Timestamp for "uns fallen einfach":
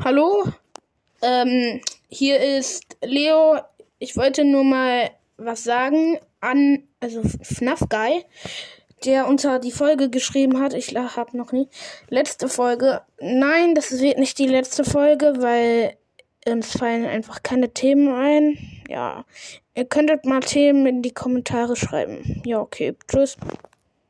16.56-17.44